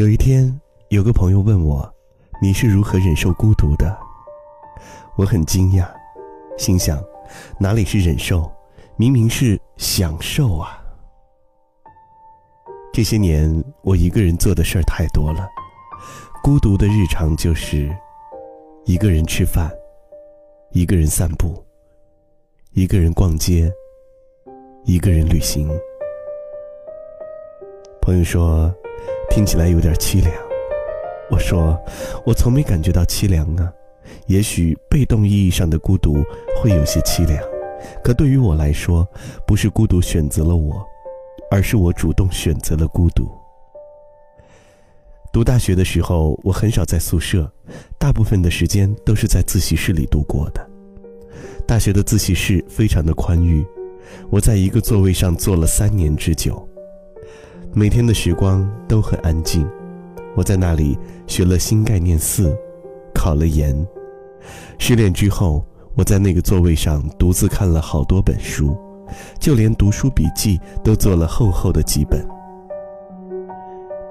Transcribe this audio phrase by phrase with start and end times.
[0.00, 0.58] 有一天，
[0.88, 1.86] 有个朋友问我
[2.40, 3.94] ：“你是如何忍受孤独的？”
[5.14, 5.86] 我很惊讶，
[6.56, 6.98] 心想：
[7.58, 8.50] 哪里是忍受，
[8.96, 10.82] 明明是享受啊！
[12.94, 15.46] 这些年，我一个人做的事儿太多了，
[16.42, 17.94] 孤独的日常就是
[18.86, 19.70] 一个人吃饭，
[20.72, 21.62] 一个人散步，
[22.72, 23.70] 一个人逛街，
[24.86, 25.68] 一个人旅行。
[28.00, 28.74] 朋友说。
[29.30, 30.32] 听起来有点凄凉，
[31.30, 31.78] 我说，
[32.24, 33.72] 我从没感觉到凄凉啊。
[34.26, 36.24] 也许被动意义上的孤独
[36.60, 37.42] 会有些凄凉，
[38.02, 39.06] 可对于我来说，
[39.46, 40.84] 不是孤独选择了我，
[41.50, 43.30] 而是我主动选择了孤独。
[45.32, 47.50] 读大学的时候，我很少在宿舍，
[47.98, 50.68] 大部分的时间都是在自习室里度过的。
[51.66, 53.64] 大学的自习室非常的宽裕，
[54.28, 56.68] 我在一个座位上坐了三年之久。
[57.72, 59.64] 每天的时光都很安静，
[60.34, 60.98] 我在那里
[61.28, 62.52] 学了新概念四，
[63.14, 63.86] 考了研。
[64.76, 68.76] 失恋之后，我在那个座位上独自看了好多本书，
[69.38, 72.26] 就连读书笔记都做了厚厚的几本。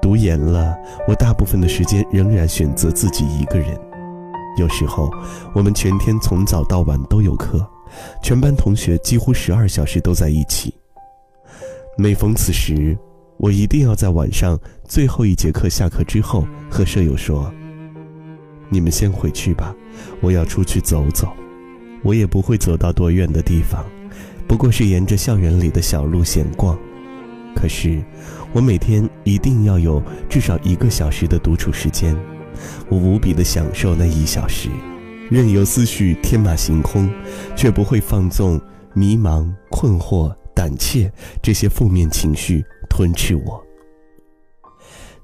[0.01, 0.73] 读研了，
[1.05, 3.77] 我大部分的时间仍然选择自己一个人。
[4.57, 5.11] 有时候，
[5.53, 7.67] 我们全天从早到晚都有课，
[8.23, 10.73] 全班同学几乎十二小时都在一起。
[11.97, 12.97] 每逢此时，
[13.39, 17.49] 我一定要在晚上最后一节课下课之后和舍友说
[18.67, 19.73] ：“你们先回去吧，
[20.19, 21.31] 我要出去走走。
[22.03, 23.85] 我也不会走到多远的地方，
[24.45, 26.77] 不过是沿着校园里的小路闲逛。
[27.55, 28.03] 可是，
[28.51, 32.13] 我每天一定要有至少一个小时的独处时间。
[32.89, 34.67] 我无比的享受那一小时，
[35.31, 37.09] 任由思绪天马行空，
[37.55, 38.59] 却不会放纵
[38.93, 41.09] 迷茫、困惑、胆怯
[41.41, 42.65] 这些负面情绪。”
[42.99, 43.65] 吞噬我，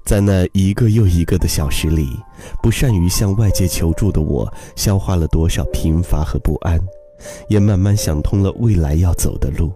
[0.02, 2.08] 在那一个又一个的小时里，
[2.62, 6.80] 不善于向外界求助的我，消化了多少贫乏和不安，
[7.50, 9.70] 也慢慢想通了未来要走的路。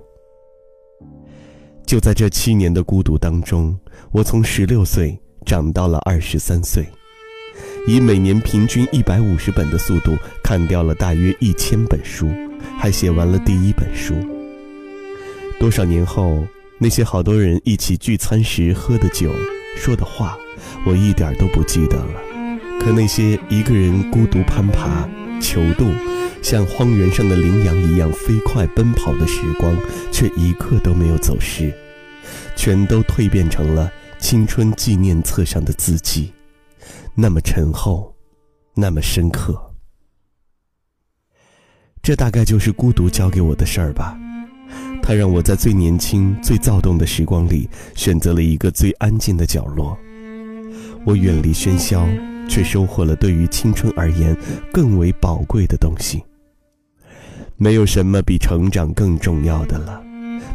[1.85, 3.79] 就在这七年的孤独当中，
[4.13, 6.87] 我从十六岁长到了二十三岁，
[7.87, 12.31] 以每年平均一百五十本的速度看掉了大约一千本书，
[12.79, 14.15] 还写完了第一本书。
[15.59, 16.43] 多少年后？
[16.83, 19.31] 那些好多人一起聚餐时喝的酒、
[19.77, 20.35] 说的话，
[20.87, 22.21] 我一点都不记得了。
[22.81, 25.07] 可那些一个人孤独攀爬、
[25.43, 25.93] 求渡，
[26.43, 29.77] 像荒原上的羚羊一样飞快奔跑的时光，
[30.11, 31.71] 却一刻都没有走失，
[32.57, 36.33] 全都蜕变成了青春纪念册上的字迹，
[37.15, 38.17] 那么沉厚，
[38.75, 39.75] 那么深刻。
[42.03, 44.19] 这大概就是孤独教给我的事儿吧。
[45.11, 49.99] 它让我在最年轻、最躁动的时光里，选择了一个最安静的角落。
[51.05, 52.07] 我远离喧嚣，
[52.49, 54.37] 却收获了对于青春而言
[54.73, 56.23] 更为宝贵的东西。
[57.57, 60.01] 没有什么比成长更重要的了，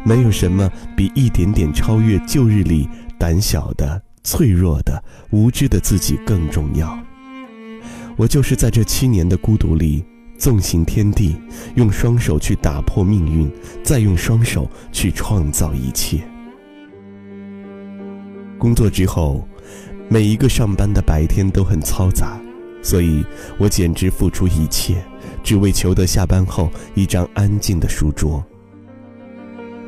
[0.05, 2.87] 没有什么比一点点超越旧日里
[3.19, 6.97] 胆小的、脆弱的、无知的自己更重要。
[8.15, 10.05] 我就是在这七年的孤独里。
[10.45, 11.35] 纵行天地，
[11.73, 13.51] 用双手去打破命运，
[13.81, 16.21] 再用双手去创造一切。
[18.59, 19.43] 工作之后，
[20.07, 22.39] 每一个上班的白天都很嘈杂，
[22.83, 23.25] 所以
[23.57, 25.03] 我简直付出一切，
[25.43, 28.45] 只为求得下班后一张安静的书桌。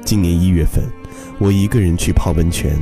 [0.03, 0.83] 今年一月份，
[1.37, 2.75] 我一个人去泡温泉，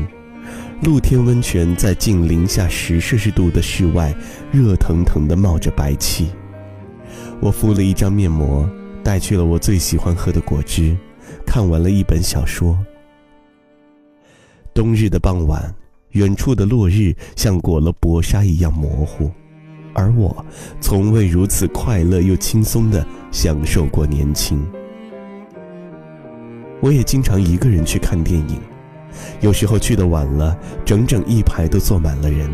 [0.84, 4.16] 露天温泉在近零下十摄氏度的室外，
[4.50, 6.30] 热腾腾的冒着白气。
[7.42, 8.68] 我敷了一张面膜，
[9.04, 10.98] 带去了我最喜欢喝的果汁，
[11.46, 12.78] 看完了一本小说。
[14.74, 15.74] 冬日的傍晚，
[16.12, 19.30] 远处的落日像裹了薄纱一样模糊，
[19.94, 20.44] 而我
[20.82, 24.66] 从未如此快乐又轻松地享受过年轻。
[26.82, 28.60] 我也经常一个人去看电影，
[29.40, 32.50] 有时候去的晚了，整整一排都坐满了人，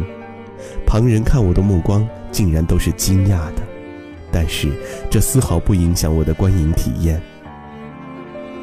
[0.86, 3.71] 旁人看我的目光竟然都是惊讶的。
[4.32, 4.72] 但是，
[5.10, 7.22] 这丝毫不影响我的观影体验。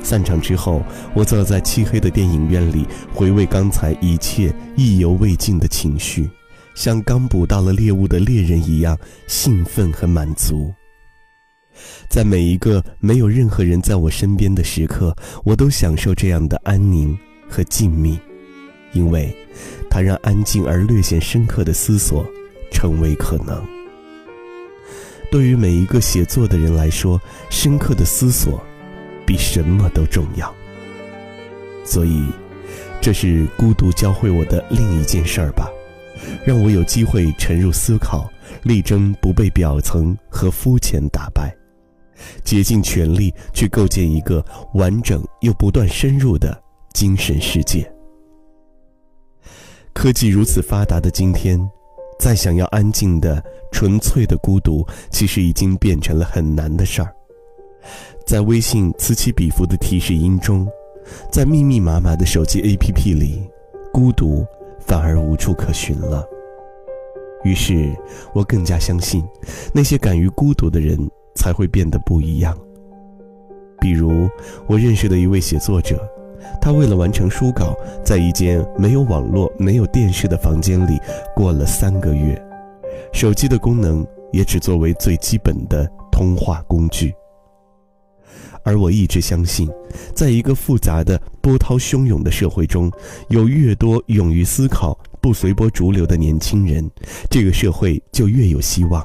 [0.01, 0.83] 散场之后，
[1.13, 6.31] 我坐在漆黑的电影院里，回味刚才一切意犹未尽的情绪，
[6.75, 10.73] 像刚捕到了猎物的猎人一样兴奋和满足。
[12.09, 15.15] 在每一个没有任何人在我身边的时刻，
[15.45, 17.17] 我都享受这样的安宁
[17.49, 18.19] 和静谧，
[18.93, 19.37] 因为
[19.91, 22.25] 它让安静而略显深刻的思索
[22.73, 23.78] 成为可能。
[25.31, 27.21] 对于每一个写作的人来说，
[27.51, 28.61] 深刻的思索
[29.27, 30.55] 比什么都重要。
[31.85, 32.27] 所以，
[33.01, 35.69] 这是孤独教会我的另一件事儿吧。
[36.45, 38.29] 让我有机会沉入思考，
[38.65, 41.55] 力争不被表层和肤浅打败，
[42.43, 46.61] 竭尽全力去构建一个完整又不断深入的
[46.93, 47.91] 精神世界。
[49.93, 51.59] 科技如此发达的今天，
[52.19, 57.15] 再想要安静的、纯粹的孤独，其实已经变成了很难的事儿。
[58.27, 60.67] 在微信此起彼伏的提示音中，
[61.33, 63.43] 在密密麻麻的手机 APP 里，
[63.93, 64.45] 孤独
[64.81, 66.27] 反而无处可寻了。
[67.45, 67.95] 于是，
[68.35, 69.25] 我更加相信，
[69.73, 70.99] 那些敢于孤独的人
[71.35, 72.57] 才会变得不一样。
[73.81, 74.29] 比如，
[74.67, 76.07] 我认识的一位写作者，
[76.61, 80.99] 他为了完成书稿，在一间没有网络、没有电视的房间里
[81.35, 82.35] 过了三个月，
[83.13, 87.15] 手机的功能也只作为最基本的通话工具。
[88.65, 89.71] 而我一直相信，
[90.15, 92.93] 在一个复杂的、波涛汹涌的社会中，
[93.29, 94.99] 有越多勇于思考。
[95.21, 96.89] 不随波逐流的年轻人，
[97.29, 99.05] 这个社会就越有希望。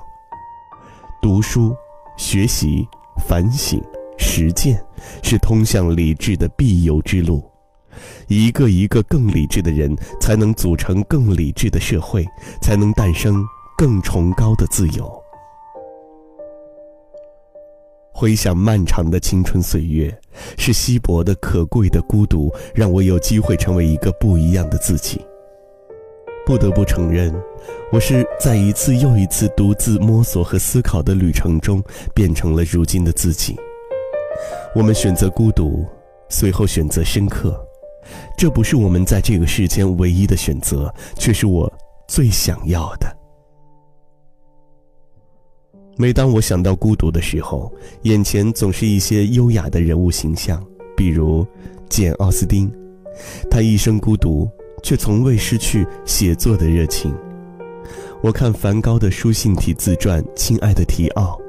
[1.22, 1.76] 读书、
[2.18, 2.88] 学习、
[3.28, 3.82] 反省、
[4.18, 4.80] 实践，
[5.24, 7.44] 是通向理智的必由之路。
[8.28, 12.26] 一个一个更理智的人，才能组成更理智的社会，
[12.62, 13.44] 才能诞生
[13.78, 15.22] 更崇高的自由。
[18.16, 20.16] 回想漫长的青春岁月，
[20.58, 25.20] 是稀薄的、可贵的孤独，让我有机会成为一个不一样的自己。
[26.46, 27.34] 不得不承认，
[27.92, 31.84] 我是在一次又一次独自摸索和思考的旅程中，
[32.14, 33.58] 变成了如今的自己。
[34.76, 35.86] 我们选择孤独，
[36.30, 37.60] 随后选择深刻，
[38.38, 41.72] 这不是我们在这个世间唯一的选择，却是我
[42.08, 43.23] 最想要的。
[45.96, 47.72] 每当我想到孤独的时候，
[48.04, 50.64] 眼前总是一些优雅的人物形象，
[50.96, 51.46] 比如
[51.90, 52.72] 简·奥斯汀，
[53.50, 54.50] 他一生孤独。
[54.84, 57.16] 却从未失去写作的热情。
[58.22, 61.40] 我看梵高的书信体自传《亲爱的提奥》，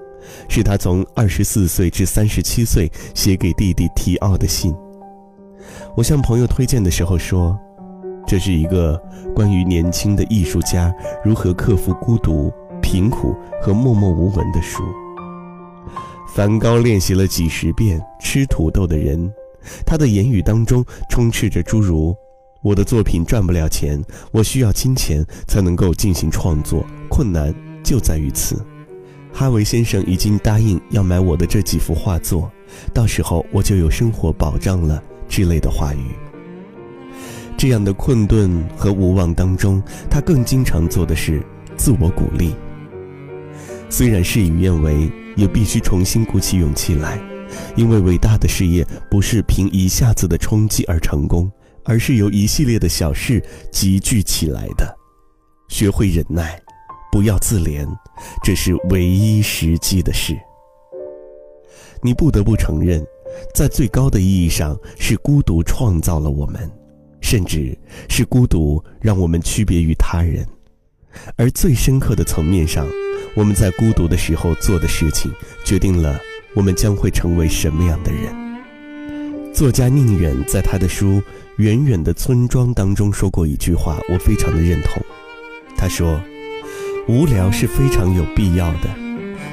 [0.48, 4.72] 是他从二十四岁至三十七岁写给弟弟提奥的信。
[5.96, 7.58] 我向朋友推荐的时候说，
[8.24, 8.96] 这是一个
[9.34, 10.94] 关于年轻的艺术家
[11.24, 12.52] 如何克服孤独、
[12.84, 14.84] 贫苦和默默无闻的书。
[16.28, 19.32] 梵高练习了几十遍吃土豆的人，
[19.86, 22.14] 他的言语当中充斥着诸如。
[22.60, 24.02] 我的作品赚不了钱，
[24.32, 28.62] 我需要金钱才能够进行创作，困难就在于此。
[29.32, 32.50] 哈维先生已经答应要买我的这几幅画作，
[32.92, 36.14] 到时候我就有生活保障了之类的话语。
[37.56, 41.42] 这样的困顿和无望当中，他更经常做的是
[41.76, 42.54] 自我鼓励。
[43.96, 47.16] 虽然事与愿违，也必须重新鼓起勇气来，
[47.76, 51.48] 因为伟大的事业不是凭一下子的冲击而成功。
[51.84, 54.92] 而是由一系列的小事集聚起来的。
[55.68, 56.60] 学会忍耐，
[57.12, 57.86] 不要自怜，
[58.42, 60.36] 这是唯一实际的事。
[62.02, 63.00] 你不得不承认，
[63.54, 66.68] 在最高的意义上，是孤独创造了我们，
[67.20, 70.44] 甚至是孤独让我们区别于他人。
[71.36, 72.84] 而最深刻的层面上，
[73.34, 75.32] 我们在孤独的时候做的事情，
[75.64, 76.18] 决定了
[76.54, 78.32] 我们将会成为什么样的人。
[79.52, 81.22] 作家宁远在他的书。
[81.58, 85.00] 远远的村庄当中说过一句话，我非常的认同。
[85.76, 86.20] 他说
[87.06, 88.90] ：“无聊是非常有必要的。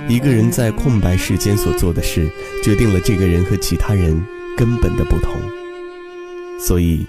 [0.07, 2.27] 一个人在空白时间所做的事，
[2.63, 4.19] 决定了这个人和其他人
[4.57, 5.35] 根本的不同。
[6.59, 7.05] 所以，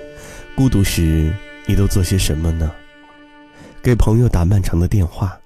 [0.55, 1.33] 孤独时
[1.65, 2.71] 你都做些什么呢？
[3.83, 5.41] 给朋友打漫长的电话，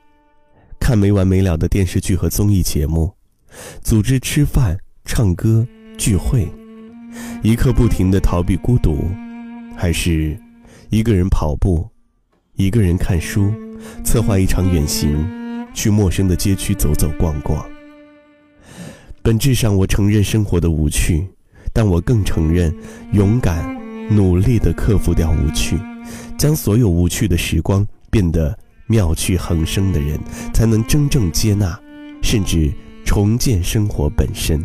[0.87, 3.12] 看没完没了的电视剧和综艺节目，
[3.83, 5.66] 组织吃饭、唱歌、
[5.99, 6.47] 聚会，
[7.43, 8.97] 一刻不停的逃避孤独。”
[9.76, 10.40] 还是
[10.88, 11.90] 一个人跑步，
[12.55, 13.52] 一个人看书，
[14.05, 15.26] 策划一场远行，
[15.75, 17.69] 去陌生的街区走走逛逛。
[19.23, 21.26] 本质上，我承认生活的无趣，
[21.73, 22.73] 但我更承认，
[23.11, 23.76] 勇敢、
[24.09, 25.76] 努力的克服掉无趣，
[26.38, 30.19] 将所有无趣的时光变得妙趣横生的人，
[30.55, 31.78] 才能真正接纳，
[32.23, 32.73] 甚至
[33.05, 34.64] 重建生活本身。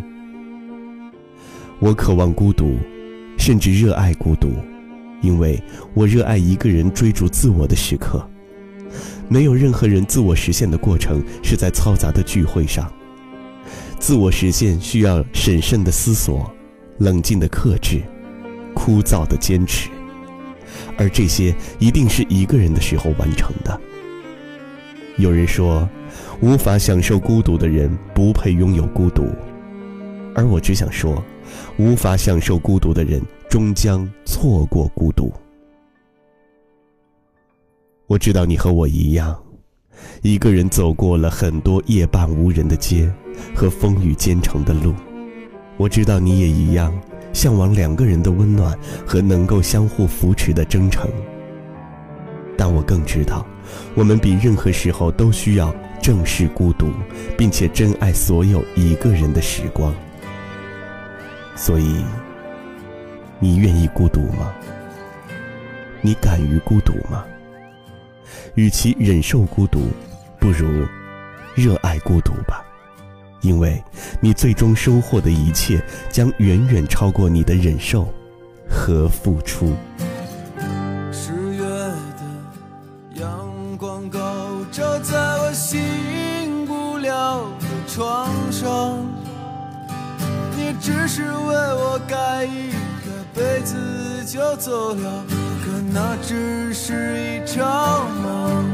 [1.80, 2.78] 我渴望孤独，
[3.38, 4.54] 甚至热爱孤独。
[5.22, 5.62] 因为
[5.94, 8.28] 我热爱一个人追逐自我的时刻，
[9.28, 12.92] 没有任何人自我实现的过程是在嘈杂的聚会上。
[14.00, 16.52] 自我实现需要审慎的思索、
[16.98, 18.02] 冷静的克制、
[18.74, 19.90] 枯燥的坚持，
[20.98, 23.80] 而这些一定是一个人的时候完成的。
[25.18, 25.88] 有人说，
[26.42, 29.26] 无法享受孤独的人不配拥有孤独，
[30.36, 31.24] 而我只想说，
[31.78, 33.22] 无法享受孤独的人。
[33.52, 35.30] 终将错过孤独。
[38.08, 39.38] 我知道你和我一样，
[40.22, 43.14] 一个人走过了很多夜半无人的街
[43.54, 44.96] 和风雨兼程的路。
[45.76, 46.98] 我知道你也一样，
[47.34, 51.10] 向往两个人的温暖和能够相互扶持的真诚。
[52.58, 53.46] 但我更知道，
[53.96, 56.92] 我们比任何时候都需要正视孤独，
[57.38, 59.94] 并且珍爱所有一个人的时光。
[61.56, 62.04] 所以，
[63.40, 64.54] 你愿意孤独吗？
[66.02, 67.24] 你敢于孤独吗？
[68.56, 69.90] 与其忍受孤独，
[70.40, 70.68] 不如
[71.54, 72.66] 热爱孤独吧。
[73.42, 73.84] 因为
[74.20, 78.08] 你最终收获的一切，将远远超过你的忍受
[78.70, 79.76] 和付出。
[87.88, 88.98] 床上，
[90.56, 92.72] 你只是为我盖一
[93.06, 95.24] 个被子就走了，
[95.64, 98.66] 可那只是一场梦。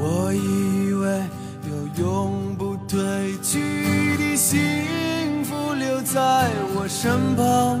[0.00, 1.22] 我以为
[1.68, 2.96] 有永不褪
[3.42, 7.80] 去的幸福留在我身旁，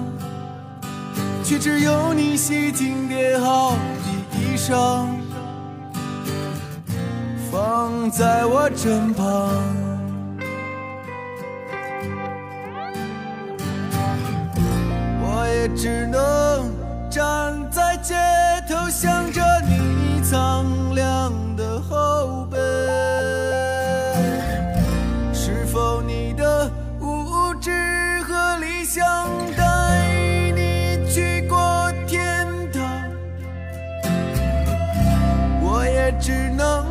[1.42, 5.06] 却只有你洗净叠好的衣裳，
[8.10, 9.24] 在我身旁。
[15.20, 16.70] 我也只能
[17.10, 18.14] 站在街
[18.68, 20.64] 头想着你苍
[20.94, 22.58] 凉的后背。
[25.32, 27.70] 是否你的无知
[28.22, 29.04] 和理想
[29.56, 30.06] 带
[30.54, 32.82] 你去过天堂？
[35.60, 36.84] 我也只能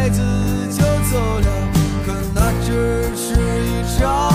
[0.00, 0.22] 孩子
[0.70, 1.68] 就走了
[2.06, 4.29] 可那只是一场